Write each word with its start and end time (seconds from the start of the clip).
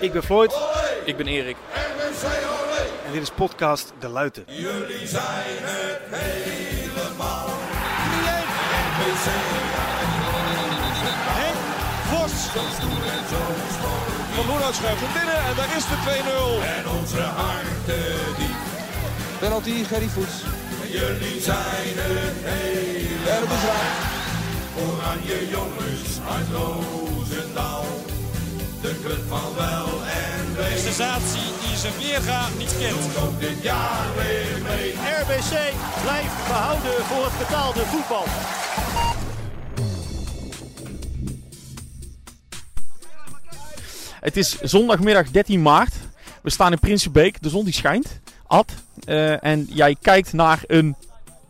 Ik 0.00 0.12
ben 0.12 0.22
Floyd. 0.22 0.58
Ik 1.04 1.16
ben 1.16 1.26
Erik. 1.26 1.56
En 3.06 3.12
dit 3.12 3.22
is 3.22 3.30
podcast 3.30 3.92
De 3.98 4.08
Luiten. 4.08 4.44
Jullie 4.46 5.06
zijn 5.06 5.56
het 5.60 6.00
helemaal. 6.08 7.48
Henk 11.38 11.58
Vos. 12.10 12.32
Van 14.34 14.46
Loenhout 14.46 14.74
schuift 14.74 15.00
hem 15.00 15.12
binnen 15.12 15.44
en 15.44 15.54
daar 15.56 15.76
is 15.76 15.84
de 15.84 15.98
2-0. 16.04 16.64
En 16.76 16.98
onze 16.98 17.20
harten 17.20 18.36
diep. 18.38 18.56
Penalty, 19.38 19.84
Gerry 19.84 20.08
Voets. 20.08 20.42
Jullie 20.90 21.40
zijn 21.40 21.94
het 21.94 22.36
helemaal. 22.42 23.34
En 23.34 23.40
het 23.40 23.50
is 23.50 23.64
raak. 23.68 24.14
Oranje 24.86 25.48
jongens 25.48 26.18
uit 26.36 26.46
Roosendaal. 26.52 27.84
Van 29.28 29.54
wel 29.56 29.86
en 30.04 30.56
wee. 30.56 30.78
Sensatie 30.78 31.48
die 31.66 31.76
zijn 31.76 31.92
weerga 31.98 32.48
niet 32.58 32.74
kent. 32.78 33.16
Ook 33.24 33.40
dit 33.40 33.62
jaar 33.62 34.06
weer 34.16 34.62
mee. 34.62 34.90
RBC 35.20 35.52
blijft 36.02 36.46
behouden 36.46 37.04
voor 37.04 37.24
het 37.24 37.38
betaalde 37.38 37.80
voetbal. 37.86 38.24
Het 44.20 44.36
is 44.36 44.60
zondagmiddag 44.60 45.30
13 45.30 45.62
maart. 45.62 45.94
We 46.42 46.50
staan 46.50 46.72
in 46.72 46.78
Prinsenbeek. 46.78 47.42
De 47.42 47.48
zon 47.48 47.64
die 47.64 47.74
schijnt. 47.74 48.20
Ad. 48.46 48.72
eh, 49.04 49.44
en 49.44 49.66
jij 49.70 49.96
kijkt 50.02 50.32
naar 50.32 50.60
een 50.66 50.96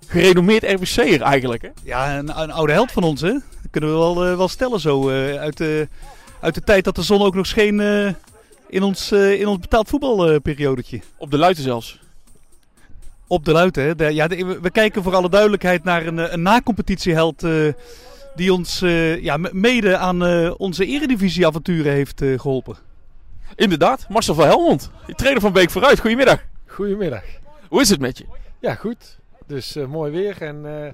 gerenommeerd 0.06 0.62
RBC'er 0.62 1.22
eigenlijk. 1.22 1.62
Hè? 1.62 1.68
Ja, 1.82 2.18
een, 2.18 2.40
een 2.40 2.50
oude 2.52 2.72
held 2.72 2.92
van 2.92 3.02
ons, 3.02 3.20
hè? 3.20 3.30
Dat 3.32 3.70
kunnen 3.70 3.90
we 3.90 3.96
wel, 3.96 4.24
eh, 4.26 4.36
wel 4.36 4.48
stellen 4.48 4.80
zo. 4.80 5.08
eh, 5.08 5.38
uit, 5.40 5.56
de, 5.56 5.88
uit 6.40 6.54
de 6.54 6.60
tijd 6.60 6.84
dat 6.84 6.94
de 6.94 7.02
zon 7.02 7.22
ook 7.22 7.34
nog 7.34 7.46
scheen 7.46 7.80
eh, 7.80 8.12
in, 8.68 8.82
ons, 8.82 9.10
eh, 9.12 9.40
in 9.40 9.46
ons 9.46 9.58
betaald 9.58 9.88
voetbalperiodetje. 9.88 11.00
Op 11.16 11.30
de 11.30 11.38
luiten 11.38 11.62
zelfs. 11.62 12.00
Op 13.26 13.44
de 13.44 13.52
luiten, 13.52 13.82
hè? 13.82 13.94
De- 13.94 14.14
ja, 14.14 14.28
de- 14.28 14.58
we, 14.62 14.70
kijken 14.70 15.02
voor 15.02 15.14
alle 15.14 15.28
duidelijkheid 15.30 15.84
naar 15.84 16.06
een, 16.06 16.18
eh, 16.18 16.32
een 16.32 16.42
na-competitieheld 16.42 17.42
eh, 17.44 17.72
die 18.34 18.52
ons 18.52 18.82
eh, 18.82 19.22
ja, 19.22 19.36
mede 19.52 19.96
aan 19.96 20.24
eh, 20.24 20.52
onze 20.56 20.86
eredivisie-avonturen 20.86 21.92
heeft 21.92 22.22
eh, 22.22 22.38
geholpen. 22.38 22.76
Inderdaad, 23.54 24.06
Marcel 24.08 24.34
van 24.34 24.46
Helmond. 24.46 24.90
Trainer 25.06 25.40
van 25.42 25.52
Beek 25.52 25.70
vooruit. 25.70 26.00
Goedemiddag. 26.00 26.44
Goedemiddag. 26.66 27.22
Hoe 27.68 27.80
is 27.80 27.88
het 27.88 28.00
met 28.00 28.18
je? 28.18 28.24
Ja, 28.60 28.74
goed. 28.74 29.18
Dus 29.46 29.76
eh, 29.76 29.86
mooi 29.86 30.12
weer 30.12 30.42
en 30.42 30.84
eh, 30.84 30.92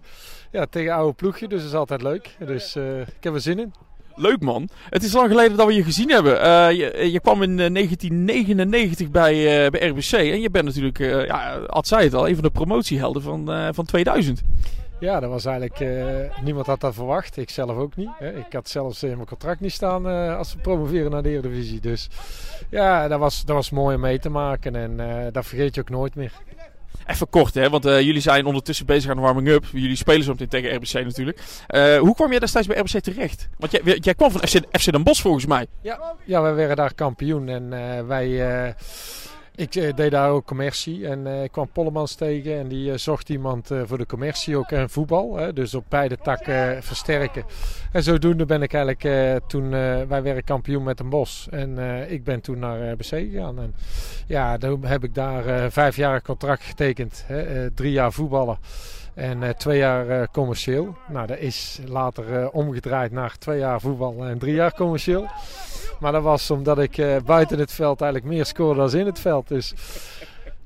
ja, 0.50 0.66
tegen 0.66 0.92
oude 0.94 1.12
ploegje, 1.12 1.48
dus 1.48 1.58
dat 1.60 1.68
is 1.68 1.74
altijd 1.76 2.02
leuk. 2.02 2.36
Dus 2.46 2.76
eh, 2.76 3.00
ik 3.00 3.06
heb 3.20 3.34
er 3.34 3.40
zin 3.40 3.58
in. 3.58 3.72
Leuk 4.16 4.40
man. 4.40 4.68
Het 4.88 5.02
is 5.02 5.12
lang 5.12 5.28
geleden 5.28 5.56
dat 5.56 5.66
we 5.66 5.74
je 5.74 5.82
gezien 5.82 6.10
hebben. 6.10 6.40
Eh, 6.40 6.70
je, 6.70 7.10
je 7.12 7.20
kwam 7.20 7.42
in 7.42 7.60
eh, 7.60 7.72
1999 7.72 9.10
bij, 9.10 9.64
eh, 9.64 9.70
bij 9.70 9.88
RBC. 9.88 10.12
En 10.12 10.40
je 10.40 10.50
bent 10.50 10.64
natuurlijk, 10.64 10.98
eh 10.98 11.26
ja, 11.26 11.54
Ad 11.66 11.86
zei 11.86 12.04
het 12.04 12.14
al, 12.14 12.28
een 12.28 12.34
van 12.34 12.42
de 12.44 12.50
promotiehelden 12.50 13.22
van, 13.22 13.52
eh, 13.52 13.68
van 13.72 13.84
2000. 13.84 14.42
Ja, 15.02 15.20
dat 15.20 15.30
was 15.30 15.44
eigenlijk, 15.44 15.80
eh, 15.80 16.42
niemand 16.42 16.66
had 16.66 16.80
dat 16.80 16.94
verwacht. 16.94 17.36
Ik 17.36 17.50
zelf 17.50 17.76
ook 17.76 17.96
niet. 17.96 18.10
Hè. 18.18 18.32
Ik 18.32 18.52
had 18.52 18.68
zelfs 18.68 19.02
in 19.02 19.14
mijn 19.14 19.26
contract 19.26 19.60
niet 19.60 19.72
staan 19.72 20.08
eh, 20.08 20.36
als 20.36 20.54
we 20.54 20.60
promoveren 20.60 21.10
naar 21.10 21.22
de 21.22 21.28
Eredivisie. 21.28 21.80
Dus 21.80 22.08
ja, 22.70 23.08
dat 23.08 23.18
was, 23.18 23.44
dat 23.44 23.56
was 23.56 23.70
mooi 23.70 23.94
om 23.94 24.00
mee 24.00 24.18
te 24.18 24.28
maken 24.28 24.76
en 24.76 25.00
eh, 25.00 25.32
dat 25.32 25.46
vergeet 25.46 25.74
je 25.74 25.80
ook 25.80 25.90
nooit 25.90 26.14
meer. 26.14 26.32
Even 27.06 27.28
kort, 27.28 27.54
hè, 27.54 27.70
want 27.70 27.84
eh, 27.84 28.00
jullie 28.00 28.20
zijn 28.20 28.46
ondertussen 28.46 28.86
bezig 28.86 29.10
aan 29.10 29.16
de 29.16 29.22
warming-up. 29.22 29.64
Jullie 29.72 29.96
spelen 29.96 30.24
zo 30.24 30.30
meteen 30.30 30.48
tegen 30.48 30.74
RBC 30.74 30.92
natuurlijk. 30.92 31.40
Eh, 31.66 31.98
hoe 31.98 32.14
kwam 32.14 32.30
jij 32.30 32.38
destijds 32.38 32.68
bij 32.68 32.78
RBC 32.78 33.00
terecht? 33.00 33.48
Want 33.58 33.72
jij, 33.72 33.96
jij 34.00 34.14
kwam 34.14 34.30
van 34.30 34.40
FC, 34.40 34.60
FC 34.70 34.92
Den 34.92 35.02
Bosch 35.02 35.22
volgens 35.22 35.46
mij. 35.46 35.66
Ja, 35.80 36.14
ja 36.24 36.42
wij 36.42 36.54
werden 36.54 36.76
daar 36.76 36.94
kampioen 36.94 37.48
en 37.48 37.72
eh, 37.72 38.06
wij... 38.06 38.74
ik 39.54 39.74
eh, 39.74 39.94
deed 39.94 40.10
daar 40.10 40.30
ook 40.30 40.46
commercie 40.46 41.08
en 41.08 41.26
eh, 41.26 41.42
ik 41.42 41.52
kwam 41.52 41.68
Pollemans 41.72 42.14
tegen 42.14 42.58
en 42.58 42.68
die 42.68 42.92
eh, 42.92 42.98
zocht 42.98 43.28
iemand 43.28 43.70
voor 43.84 43.98
de 43.98 44.06
commercie 44.06 44.56
ook 44.56 44.70
en 44.70 44.90
voetbal. 44.90 45.36
Hè, 45.36 45.52
dus 45.52 45.74
op 45.74 45.84
beide 45.88 46.18
takken 46.22 46.82
versterken. 46.82 47.44
En 47.92 48.02
zodoende 48.02 48.44
ben 48.44 48.62
ik 48.62 48.72
eigenlijk 48.72 49.40
toen, 49.48 49.70
wij 50.08 50.22
werden 50.22 50.44
kampioen 50.44 50.82
met 50.82 51.00
een 51.00 51.08
bos. 51.08 51.48
En 51.50 51.78
ik 52.08 52.24
ben 52.24 52.40
toen 52.40 52.58
naar 52.58 52.90
RBC 52.90 53.04
gegaan. 53.04 53.58
En 53.58 53.74
ja, 54.26 54.56
toen 54.56 54.84
heb 54.84 55.04
ik 55.04 55.14
daar 55.14 55.70
vijf 55.70 55.96
jaar 55.96 56.22
contract 56.22 56.62
getekend. 56.62 57.24
Hè, 57.26 57.70
drie 57.70 57.92
jaar 57.92 58.12
voetballen. 58.12 58.58
En 59.14 59.42
eh, 59.42 59.50
twee 59.50 59.78
jaar 59.78 60.08
eh, 60.08 60.26
commercieel. 60.32 60.96
Nou, 61.08 61.26
dat 61.26 61.38
is 61.38 61.80
later 61.86 62.40
eh, 62.40 62.48
omgedraaid 62.52 63.12
naar 63.12 63.38
twee 63.38 63.58
jaar 63.58 63.80
voetbal 63.80 64.24
en 64.24 64.38
drie 64.38 64.54
jaar 64.54 64.74
commercieel. 64.74 65.26
Maar 66.00 66.12
dat 66.12 66.22
was 66.22 66.50
omdat 66.50 66.78
ik 66.78 67.22
buiten 67.24 67.58
het 67.58 67.72
veld 67.72 68.00
eigenlijk 68.00 68.32
meer 68.32 68.44
scoorde 68.46 68.80
dan 68.80 69.00
in 69.00 69.06
het 69.06 69.20
veld. 69.20 69.48
Dus. 69.48 69.74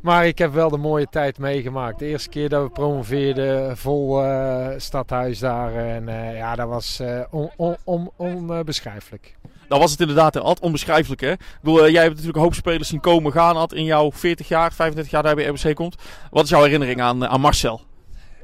Maar 0.06 0.26
ik 0.26 0.38
heb 0.38 0.52
wel 0.52 0.70
de 0.70 0.76
mooie 0.76 1.06
tijd 1.10 1.38
meegemaakt. 1.38 1.98
De 1.98 2.06
eerste 2.06 2.28
keer 2.28 2.48
dat 2.48 2.62
we 2.62 2.68
promoveerden, 2.70 3.76
vol 3.76 4.22
eh, 4.24 4.68
stadhuis 4.76 5.38
daar. 5.38 5.74
En 5.74 6.08
eh, 6.08 6.36
ja, 6.36 6.54
dat 6.54 6.68
was 6.68 7.00
eh, 7.00 7.20
on- 7.30 7.50
on- 7.56 7.76
on- 7.84 8.10
onbeschrijfelijk. 8.16 9.36
Dan 9.68 9.78
was 9.78 9.90
het 9.90 10.00
inderdaad 10.00 10.36
Ad, 10.36 10.60
onbeschrijfelijk. 10.60 11.20
Hè? 11.20 11.32
Ik 11.32 11.58
bedoel, 11.62 11.90
jij 11.90 12.02
hebt 12.02 12.08
natuurlijk 12.08 12.36
een 12.36 12.42
hoop 12.42 12.54
spelers 12.54 12.88
zien 12.88 13.00
komen 13.00 13.32
gaan. 13.32 13.56
Ad, 13.56 13.72
in 13.72 13.84
jouw 13.84 14.10
40 14.12 14.48
jaar, 14.48 14.72
35 14.72 15.12
jaar 15.12 15.22
daar 15.22 15.34
bij 15.34 15.44
RBC 15.46 15.74
komt. 15.74 15.96
Wat 16.30 16.44
is 16.44 16.50
jouw 16.50 16.62
herinnering 16.62 17.00
aan, 17.00 17.26
aan 17.26 17.40
Marcel? 17.40 17.80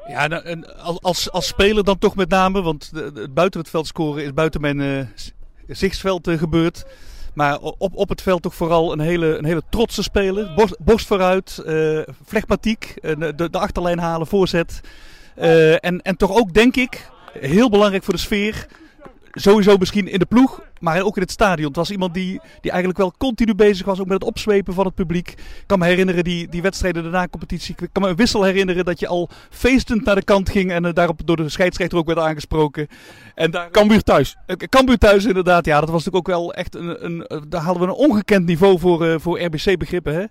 Ja, 0.09 0.27
nou, 0.27 0.65
als- 1.03 1.31
als, 1.31 1.47
speler 1.47 1.85
dan 1.85 1.99
toch 1.99 2.15
met 2.17 2.29
name, 2.29 2.63
want 2.63 2.91
het 2.95 3.35
buiten 3.35 3.61
het 3.61 3.71
veld 3.71 3.87
scoren 3.87 4.25
is 4.25 4.33
buiten 4.35 4.61
mijn 4.61 4.81
eh, 4.81 5.07
z- 5.15 5.31
zichtsveld 5.69 6.27
eh, 6.29 6.39
gebeurd. 6.39 6.85
Maar 7.35 7.59
op, 7.59 7.97
op 7.97 8.09
het 8.09 8.23
veld 8.23 8.43
toch 8.43 8.55
vooral 8.55 8.93
een 8.93 9.01
hele, 9.01 9.39
een 9.39 9.45
hele 9.45 9.63
trotse 9.71 10.03
speler. 10.03 10.53
Borst, 10.79 11.07
vooruit, 11.07 11.59
eh 11.67 12.01
flegmatiek, 12.27 12.95
eh, 13.03 13.17
de, 13.19 13.51
de 13.51 13.59
achterlijn 13.59 13.99
halen, 13.99 14.27
voorzet. 14.27 14.81
Eh, 15.37 15.85
en, 15.85 16.03
en 16.03 16.17
toch 16.17 16.37
ook, 16.37 16.55
denk 16.55 16.77
ik, 16.77 17.11
heel 17.33 17.71
belangrijk 17.71 18.05
voor 18.05 18.15
de 18.15 18.21
sfeer. 18.21 18.67
Sowieso 19.33 19.77
misschien 19.77 20.09
in 20.09 20.19
de 20.19 20.27
ploeg, 20.27 20.61
maar 20.81 21.03
ook 21.03 21.17
in 21.17 21.23
het 21.23 21.31
stadion. 21.31 21.67
Het 21.67 21.77
was 21.77 21.91
iemand 21.91 22.15
die, 22.15 22.41
die 22.61 22.71
eigenlijk 22.71 23.01
wel 23.01 23.15
continu 23.19 23.55
bezig 23.55 23.87
was 23.87 24.01
ook 24.01 24.07
met 24.07 24.15
het 24.15 24.25
opzwepen 24.25 24.75
van 24.75 24.85
het 24.85 24.95
publiek. 24.95 25.29
Ik 25.29 25.65
kan 25.67 25.79
me 25.79 25.87
herinneren 25.87 26.25
die, 26.25 26.49
die 26.49 26.63
wedstrijden 26.63 27.03
daarna 27.03 27.29
competitie. 27.29 27.75
Ik 27.79 27.89
kan 27.93 28.03
me 28.03 28.09
een 28.09 28.17
wissel 28.17 28.43
herinneren 28.43 28.85
dat 28.85 29.01
je 29.01 29.07
al 29.07 29.29
feestend 29.51 30.05
naar 30.05 30.15
de 30.15 30.25
kant 30.25 30.51
ging 30.51 30.71
en 30.71 30.85
eh, 30.85 30.93
daarop 30.93 31.21
door 31.25 31.37
de 31.37 31.49
scheidsrechter 31.49 31.99
ook 31.99 32.07
werd 32.07 32.19
aangesproken. 32.19 32.89
En 33.35 33.51
daar, 33.51 33.71
Cambuur 33.71 34.03
thuis. 34.03 34.37
eh, 34.47 34.57
Cambuur 34.57 34.99
thuis 34.99 35.25
inderdaad, 35.25 35.65
ja, 35.65 35.81
dat 35.81 35.91
was 35.91 36.05
natuurlijk 36.05 36.29
ook 36.29 36.35
wel 36.37 36.55
echt 36.55 36.75
een, 36.75 37.05
een 37.05 37.27
eh, 37.27 37.39
daar 37.49 37.63
hadden 37.63 37.83
we 37.83 37.89
een 37.89 38.09
ongekend 38.09 38.47
niveau 38.47 38.79
voor, 38.79 39.21
voor 39.21 39.41
RBC 39.41 39.79
begrippen. 39.79 40.15
Hè? 40.15 40.25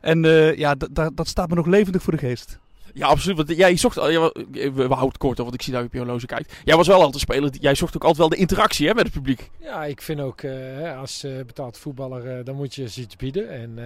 En 0.00 0.22
ja, 0.56 0.74
dat 1.14 1.28
staat 1.28 1.48
me 1.48 1.54
nog 1.54 1.66
levendig 1.66 2.02
voor 2.02 2.12
de 2.12 2.18
geest. 2.18 2.58
Ja, 2.94 3.06
absoluut. 3.06 3.36
Want 3.36 3.48
jij 3.58 3.76
zocht, 3.76 3.98
al- 3.98 4.10
ja, 4.10 4.32
we, 4.50 4.70
we 4.72 4.94
houden 4.94 5.18
kort, 5.18 5.38
want 5.38 5.54
ik 5.54 5.62
zie 5.62 5.72
dat 5.72 5.86
je 5.92 5.98
horloge 5.98 6.26
kijkt. 6.26 6.52
Jij 6.64 6.76
was 6.76 6.86
wel 6.86 7.02
altijd 7.02 7.22
speler. 7.22 7.50
Jij 7.60 7.74
zocht 7.74 7.96
ook 7.96 8.02
altijd 8.02 8.18
wel 8.20 8.28
de 8.28 8.36
interactie 8.36 8.88
hè, 8.88 8.94
met 8.94 9.04
het 9.04 9.12
publiek. 9.12 9.50
Ja, 9.60 9.84
ik 9.84 10.02
vind 10.02 10.20
ook, 10.20 10.40
eh, 10.42 10.98
als 10.98 11.24
eh, 11.24 11.32
betaald 11.36 11.78
voetballer, 11.78 12.38
eh, 12.38 12.44
dan 12.44 12.54
moet 12.56 12.74
je 12.74 12.88
ze 12.88 13.00
iets 13.00 13.16
bieden. 13.16 13.50
En 13.50 13.78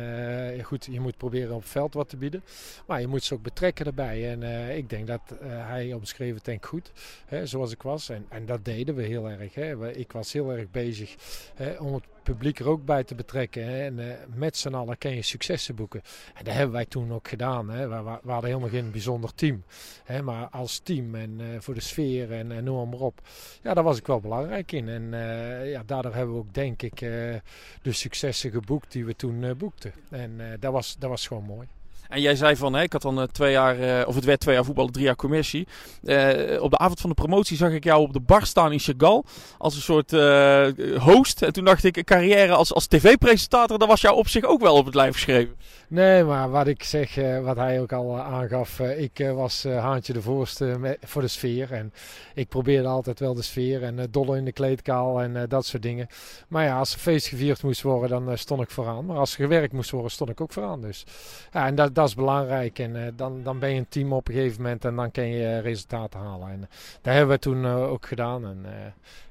eh, 0.57 0.65
goed, 0.65 0.89
je 0.91 1.01
moet 1.01 1.17
proberen 1.17 1.55
op 1.55 1.61
het 1.61 1.71
veld 1.71 1.95
wat 1.95 2.09
te 2.09 2.17
bieden. 2.17 2.43
Maar 2.87 3.01
je 3.01 3.07
moet 3.07 3.25
ze 3.25 3.35
ook 3.35 3.43
betrekken 3.43 3.87
erbij. 3.87 4.31
En 4.31 4.43
eh, 4.43 4.77
ik 4.77 4.91
denk 4.91 5.07
dat 5.07 5.21
eh, 5.31 5.37
hij 5.51 5.93
omschreven 5.93 6.35
het 6.35 6.45
denk 6.45 6.67
goed, 6.67 6.93
hè, 7.27 7.47
zoals 7.47 7.73
ik 7.73 7.83
was. 7.83 8.09
En, 8.09 8.27
en 8.29 8.47
dat 8.47 8.65
deden 8.65 8.95
we 8.95 9.03
heel 9.03 9.29
erg. 9.31 9.55
Hè. 9.55 9.91
Ik 9.97 10.13
was 10.13 10.33
heel 10.33 10.51
erg 10.53 10.71
bezig 10.71 11.15
hè, 11.55 11.71
om 11.73 11.95
het 11.95 12.05
publiek 12.33 12.59
er 12.59 12.69
ook 12.69 12.85
bij 12.85 13.05
te 13.05 13.15
betrekken. 13.15 13.65
Hè. 13.65 13.85
En 13.85 13.99
eh, 13.99 14.17
met 14.35 14.57
z'n 14.57 14.75
allen 14.75 14.99
kan 14.99 15.15
je 15.15 15.23
successen 15.23 15.75
boeken. 15.75 16.03
En 16.35 16.45
dat 16.45 16.55
hebben 16.55 16.73
wij 16.73 16.85
toen 16.85 17.13
ook 17.13 17.29
gedaan. 17.29 17.71
Hè. 17.71 17.89
We, 17.89 18.03
we, 18.03 18.31
hadden 18.31 18.51
helemaal 18.51 18.69
geen 18.69 18.91
bijzonder 18.91 19.35
team. 19.35 19.63
Hè, 20.05 20.23
maar 20.23 20.49
als 20.49 20.79
team 20.79 21.15
en 21.15 21.41
eh, 21.41 21.47
voor 21.59 21.75
de 21.75 21.81
sfeer 21.81 22.33
en 22.33 22.53
eh, 22.53 22.63
noem 22.63 22.89
maar 22.89 23.01
op. 23.01 23.21
Ja, 23.63 23.75
daar 23.75 23.85
was 23.85 23.99
ik 23.99 24.07
wel 24.07 24.21
belangrijk 24.21 24.73
in. 24.73 24.89
En 24.89 25.11
ja, 25.69 25.83
daardoor 25.87 26.15
hebben 26.15 26.35
we 26.35 26.41
ook, 26.41 26.55
denk 26.55 26.83
ik, 26.83 26.99
de 27.83 27.93
successen 27.93 28.51
geboekt 28.51 28.93
die 28.93 29.05
we 29.05 29.17
toen 29.17 29.55
boekten. 29.59 29.93
En 30.11 30.41
dat, 30.61 30.73
was, 30.73 30.97
dat 30.99 31.11
was 31.11 31.27
gewoon 31.27 31.45
mooi. 31.45 31.69
En 32.09 32.21
jij 32.21 32.37
zei 32.37 32.57
van, 32.57 32.73
hè, 32.73 32.83
ik 32.83 32.93
had 32.93 33.03
dan 33.03 33.21
eh, 33.21 33.27
twee 33.27 33.53
jaar, 33.53 33.81
eh, 33.81 34.09
of 34.09 34.15
het 34.15 34.25
werd 34.25 34.41
twee 34.41 34.55
jaar 34.55 34.65
voetballen, 34.65 34.93
drie 34.93 35.05
jaar 35.05 35.17
commercie. 35.17 35.67
Eh, 36.05 36.63
op 36.63 36.71
de 36.71 36.79
avond 36.79 37.01
van 37.01 37.11
de 37.11 37.17
promotie 37.17 37.57
zag 37.57 37.73
ik 37.73 37.85
jou 37.85 38.01
op 38.01 38.13
de 38.13 38.21
bar 38.21 38.47
staan 38.47 38.73
in 38.73 38.79
Chagall 38.79 39.23
als 39.59 39.75
een 39.75 39.81
soort 39.81 40.11
host. 41.01 41.43
En 41.43 41.53
toen 41.53 41.65
dacht 41.65 41.85
ik, 41.85 41.97
een 41.97 42.05
carrière 42.05 42.53
als, 42.53 42.75
als 42.75 42.87
tv-presentator, 42.87 43.79
dat 43.79 43.89
was 43.89 44.01
jou 44.01 44.17
op 44.17 44.29
zich 44.29 44.45
ook 44.45 44.61
wel 44.61 44.75
op 44.75 44.85
het 44.85 44.95
lijf 44.95 45.13
geschreven. 45.13 45.55
Nee, 45.89 46.25
maar 46.25 46.51
wat 46.51 46.67
ik 46.67 46.83
zeg, 46.83 47.15
wat 47.43 47.57
hij 47.57 47.81
ook 47.81 47.93
al 47.93 48.19
aangaf, 48.19 48.81
ik 48.81 49.31
was 49.35 49.65
haantje 49.65 50.13
de 50.13 50.23
voorste 50.23 50.97
voor 51.03 51.23
de 51.23 51.29
sfeer. 51.29 51.73
En 51.73 51.93
ik 52.35 52.49
probeerde 52.49 52.89
altijd 52.89 53.21
wel 53.21 53.35
de 53.35 53.43
sfeer 53.43 53.83
en 53.83 53.99
uh, 53.99 54.05
dolle 54.11 54.37
in 54.37 54.45
de 54.45 54.53
kleedkaal 54.53 55.21
en 55.23 55.49
dat 55.49 55.67
soort 55.67 55.83
dingen. 55.83 56.07
Maar 56.49 56.65
ja, 56.65 56.79
als 56.79 56.93
er 56.93 56.99
feest 56.99 57.27
gevierd 57.27 57.63
moest 57.63 57.83
worden, 57.83 58.25
dan 58.25 58.39
stond 58.39 58.63
ik 58.63 58.71
vooraan. 58.71 59.07
Maar 59.07 59.17
als 59.17 59.31
er 59.31 59.43
gewerkt 59.43 59.73
moest 59.73 59.91
worden, 59.91 60.11
stond 60.11 60.31
ik 60.31 60.41
ook 60.41 60.53
vooraan. 60.53 60.81
Dus 60.81 61.05
ja, 61.53 61.67
en 61.67 61.75
dat, 61.75 61.95
dat 61.99 62.09
is 62.09 62.15
belangrijk. 62.15 62.79
En 62.79 62.95
uh, 62.95 63.03
dan, 63.17 63.43
dan 63.43 63.59
ben 63.59 63.71
je 63.71 63.79
een 63.79 63.89
team 63.89 64.13
op 64.13 64.29
een 64.29 64.35
gegeven 64.35 64.63
moment 64.63 64.85
en 64.85 64.97
dan 64.97 65.11
kan 65.11 65.29
je 65.29 65.59
resultaten 65.59 66.21
halen. 66.21 66.49
En 66.49 66.61
dat 67.03 67.15
hebben 67.15 67.35
we 67.35 67.41
toen 67.41 67.67
ook 67.67 68.07
gedaan. 68.07 68.45
En 68.45 68.67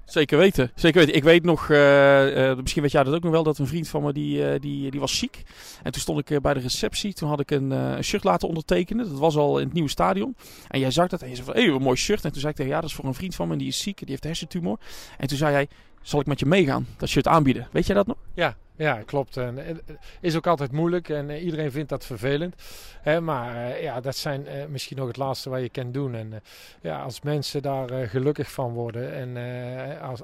Zeker 0.06 0.38
weten, 0.38 0.72
zeker 0.76 1.00
weten. 1.00 1.16
Ik 1.16 1.24
weet 1.24 1.44
nog, 1.44 1.70
uh, 1.70 2.50
uh, 2.50 2.58
misschien 2.58 2.82
weet 2.82 2.92
jij 2.92 3.04
dat 3.04 3.14
ook 3.14 3.24
nog 3.24 3.32
wel, 3.32 3.44
dat 3.44 3.58
een 3.58 3.68
vriend 3.68 3.88
van 3.88 4.04
me 4.04 4.14
die, 4.14 4.38
uh, 4.40 4.60
die, 4.60 4.92
die 4.92 5.00
was 5.00 5.18
ziek. 5.18 5.44
En 5.84 5.92
toen 5.92 6.02
stond 6.02 6.30
ik 6.30 6.42
bij 6.42 6.54
de 6.54 6.60
receptie, 6.60 7.14
toen 7.14 7.30
had 7.30 7.40
ik 7.40 7.52
een, 7.52 8.04
shirt 8.04 8.24
laten 8.24 8.48
ondertekenen. 8.48 9.10
Dat 9.10 9.20
was 9.20 9.36
al 9.36 9.58
in 9.60 9.66
het 9.66 9.74
nieuwe 9.74 9.90
stadion. 9.90 10.36
En 10.68 10.80
jij 10.80 10.92
zag 10.92 11.08
dat 11.08 11.22
en 11.22 11.30
je 11.30 11.36
zei 11.36 11.46
van, 11.46 11.56
hé, 11.56 11.66
hey, 11.66 11.74
een 11.74 11.82
mooi 11.82 11.98
shirt. 11.98 12.26
En 12.26 12.32
toen 12.32 12.40
zei 12.40 12.52
ik 12.52 12.58
tegen 12.58 12.72
ja, 12.72 12.82
dat 12.82 12.90
is 12.90 12.96
voor 12.96 13.06
een 13.06 13.14
vriend 13.14 13.36
van 13.36 13.48
me, 13.48 13.56
die 13.56 13.68
is 13.68 13.82
ziek, 13.82 13.98
die 13.98 14.10
heeft 14.10 14.24
hersentumor. 14.24 14.80
En 15.18 15.28
toen 15.28 15.38
zei 15.38 15.54
hij, 15.54 15.68
zal 16.02 16.20
ik 16.20 16.26
met 16.26 16.40
je 16.40 16.46
meegaan, 16.46 16.88
dat 16.98 17.10
shirt 17.10 17.28
aanbieden. 17.28 17.68
Weet 17.72 17.86
jij 17.86 17.96
dat 17.96 18.08
nog? 18.08 18.18
Ja, 18.34 18.56
ja, 18.78 19.02
klopt. 19.06 19.38
En, 19.38 19.58
het 19.58 19.82
is 20.20 20.36
ook 20.36 20.48
altijd 20.48 20.72
moeilijk 20.72 21.10
en 21.10 21.30
iedereen 21.30 21.72
vindt 21.72 21.90
dat 21.90 22.06
vervelend. 22.06 22.56
Hè, 23.02 23.22
maar 23.22 23.82
ja, 23.82 24.02
dat 24.02 24.16
zijn 24.16 24.46
misschien 24.70 24.98
nog 24.98 25.08
het 25.08 25.18
laatste 25.18 25.50
wat 25.50 25.62
je 25.62 25.70
kan 25.70 25.92
doen. 25.92 26.16
En 26.16 26.42
ja, 26.82 27.02
als 27.02 27.22
mensen 27.22 27.62
daar 27.62 28.08
gelukkig 28.08 28.52
van 28.52 28.74
worden 28.74 29.14
en 29.14 29.38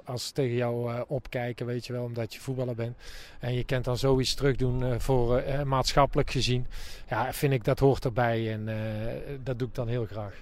als, 0.06 0.28
ze 0.28 0.34
tegen 0.34 0.56
jou 0.56 1.04
opkijken, 1.08 1.66
weet 1.66 1.86
je 1.86 1.94
wel, 1.94 2.04
omdat 2.04 2.34
je 2.34 2.40
voetballer 2.40 2.76
bent. 2.76 2.98
En 3.40 3.54
je 3.54 3.64
kunt 3.64 3.86
dan 3.86 3.98
zoiets 3.98 4.34
terug 4.34 4.56
doen 4.56 5.00
voor 5.02 5.44
maatschappelijk 5.66 6.32
gezien. 6.32 6.68
Ja, 7.10 7.34
vind 7.34 7.54
ik 7.54 7.64
dat 7.64 7.80
hoort 7.80 8.06
erbij 8.06 8.52
en 8.52 8.70
dat 9.44 9.60
doe 9.60 9.68
ik 9.68 9.76
dan 9.76 9.88
heel 9.88 10.06
graag. 10.06 10.34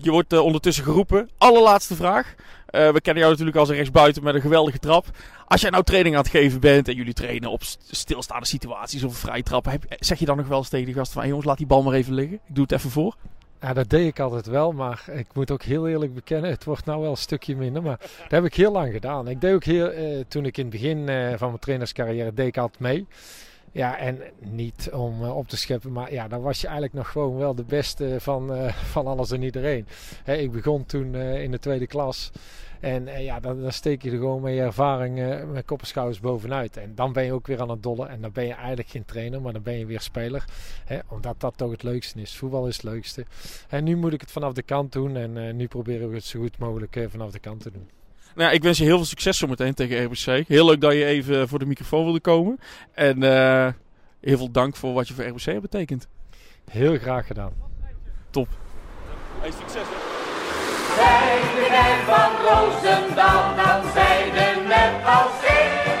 Je 0.00 0.10
wordt 0.10 0.32
uh, 0.32 0.40
ondertussen 0.40 0.84
geroepen. 0.84 1.30
Allerlaatste 1.38 1.94
vraag. 1.94 2.34
Uh, 2.70 2.90
we 2.90 3.00
kennen 3.00 3.22
jou 3.22 3.30
natuurlijk 3.30 3.56
als 3.56 3.68
een 3.68 3.74
rechtsbuiten 3.74 4.22
met 4.22 4.34
een 4.34 4.40
geweldige 4.40 4.78
trap. 4.78 5.06
Als 5.46 5.60
jij 5.60 5.70
nou 5.70 5.84
training 5.84 6.14
aan 6.14 6.22
het 6.22 6.30
geven 6.30 6.60
bent 6.60 6.88
en 6.88 6.94
jullie 6.94 7.12
trainen 7.12 7.50
op 7.50 7.62
stilstaande 7.90 8.46
situaties 8.46 9.04
of 9.04 9.16
vrije 9.16 9.42
trap, 9.42 9.64
heb, 9.64 9.84
zeg 9.98 10.18
je 10.18 10.24
dan 10.24 10.36
nog 10.36 10.48
wel 10.48 10.58
eens 10.58 10.68
tegen 10.68 10.86
de 10.86 10.92
gasten 10.92 11.12
van 11.12 11.20
hey 11.20 11.30
jongens, 11.30 11.48
laat 11.48 11.58
die 11.58 11.66
bal 11.66 11.82
maar 11.82 11.94
even 11.94 12.14
liggen. 12.14 12.34
Ik 12.34 12.54
doe 12.54 12.62
het 12.62 12.72
even 12.72 12.90
voor. 12.90 13.14
Ja, 13.60 13.72
dat 13.72 13.90
deed 13.90 14.06
ik 14.06 14.20
altijd 14.20 14.46
wel, 14.46 14.72
maar 14.72 15.04
ik 15.12 15.26
moet 15.32 15.50
ook 15.50 15.62
heel 15.62 15.88
eerlijk 15.88 16.14
bekennen, 16.14 16.50
het 16.50 16.64
wordt 16.64 16.84
nou 16.84 17.00
wel 17.00 17.10
een 17.10 17.16
stukje 17.16 17.56
minder. 17.56 17.82
Maar 17.82 17.98
dat 17.98 18.30
heb 18.30 18.44
ik 18.44 18.54
heel 18.54 18.72
lang 18.72 18.92
gedaan. 18.92 19.28
Ik 19.28 19.40
deed 19.40 19.54
ook 19.54 19.64
heel, 19.64 19.92
uh, 19.92 20.24
toen 20.28 20.44
ik 20.44 20.56
in 20.56 20.62
het 20.62 20.72
begin 20.72 21.06
van 21.38 21.48
mijn 21.48 21.60
trainerscarrière 21.60 22.34
deed 22.34 22.46
ik 22.46 22.58
altijd 22.58 22.80
mee. 22.80 23.06
Ja, 23.72 23.98
en 23.98 24.20
niet 24.38 24.90
om 24.92 25.22
uh, 25.22 25.36
op 25.36 25.48
te 25.48 25.56
scheppen, 25.56 25.92
maar 25.92 26.12
ja, 26.12 26.28
dan 26.28 26.40
was 26.40 26.60
je 26.60 26.66
eigenlijk 26.66 26.96
nog 26.96 27.10
gewoon 27.10 27.36
wel 27.36 27.54
de 27.54 27.64
beste 27.64 28.16
van, 28.20 28.54
uh, 28.54 28.72
van 28.94 29.06
alles 29.06 29.30
en 29.30 29.42
iedereen. 29.42 29.86
Ik 30.24 30.52
begon 30.52 30.86
toen 30.86 31.14
uh, 31.14 31.42
in 31.42 31.50
de 31.50 31.58
tweede 31.58 31.86
klas. 31.86 32.30
En 32.80 33.22
ja, 33.22 33.40
dan, 33.40 33.72
steek 33.72 34.02
je 34.02 34.10
er 34.10 34.16
gewoon 34.16 34.42
met 34.42 34.54
je 34.54 34.60
ervaring 34.60 35.44
met 35.52 35.64
kopperschouders 35.64 36.20
bovenuit. 36.20 36.76
En 36.76 36.94
dan 36.94 37.12
ben 37.12 37.24
je 37.24 37.32
ook 37.32 37.46
weer 37.46 37.60
aan 37.60 37.70
het 37.70 37.82
dollen. 37.82 38.08
En 38.08 38.20
dan 38.20 38.32
ben 38.32 38.46
je 38.46 38.52
eigenlijk 38.52 38.88
geen 38.88 39.04
trainer, 39.04 39.40
maar 39.40 39.52
dan 39.52 39.62
ben 39.62 39.78
je 39.78 39.86
weer 39.86 40.00
speler. 40.00 40.44
Omdat 41.08 41.40
dat 41.40 41.56
toch 41.56 41.70
het 41.70 41.82
leukste 41.82 42.20
is. 42.20 42.36
Voetbal 42.36 42.66
is 42.66 42.76
het 42.76 42.84
leukste. 42.84 43.24
En 43.68 43.84
nu 43.84 43.96
moet 43.96 44.12
ik 44.12 44.20
het 44.20 44.30
vanaf 44.30 44.52
de 44.52 44.62
kant 44.62 44.92
doen. 44.92 45.16
En 45.16 45.56
nu 45.56 45.66
proberen 45.66 46.08
we 46.08 46.14
het 46.14 46.24
zo 46.24 46.40
goed 46.40 46.58
mogelijk 46.58 47.06
vanaf 47.08 47.30
de 47.30 47.38
kant 47.38 47.62
te 47.62 47.70
doen. 47.70 47.88
Nou, 48.34 48.52
ik 48.52 48.62
wens 48.62 48.78
je 48.78 48.84
heel 48.84 48.96
veel 48.96 49.04
succes 49.04 49.38
zometeen 49.38 49.74
tegen 49.74 50.04
RBC. 50.04 50.48
Heel 50.48 50.66
leuk 50.66 50.80
dat 50.80 50.92
je 50.92 51.04
even 51.04 51.48
voor 51.48 51.58
de 51.58 51.66
microfoon 51.66 52.04
wilde 52.04 52.20
komen. 52.20 52.58
En 52.92 53.22
uh, 53.22 53.68
heel 54.20 54.36
veel 54.36 54.50
dank 54.50 54.76
voor 54.76 54.92
wat 54.92 55.08
je 55.08 55.14
voor 55.14 55.24
RBC 55.24 55.44
hebt 55.44 55.60
betekend. 55.60 56.08
Heel 56.70 56.98
graag 56.98 57.26
gedaan. 57.26 57.52
Top. 58.30 58.48
Hey, 59.40 59.50
succes 59.50 59.82
hè. 59.82 60.16
Zij 60.96 61.40
de 61.54 62.02
van 62.06 62.30
Roosendaal, 62.46 63.56
dan 63.56 63.92
zij 63.92 64.30
de 64.30 64.64
net 64.66 65.06
als 65.06 65.42
ik. 65.42 65.97